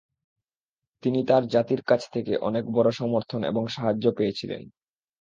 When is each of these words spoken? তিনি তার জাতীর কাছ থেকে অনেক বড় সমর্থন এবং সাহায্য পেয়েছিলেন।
তিনি 1.03 1.19
তার 1.27 1.43
জাতীর 1.47 1.81
কাছ 1.81 2.01
থেকে 2.11 2.33
অনেক 2.39 2.63
বড় 2.71 2.89
সমর্থন 2.91 3.41
এবং 3.43 3.63
সাহায্য 3.67 4.05
পেয়েছিলেন। 4.11 4.61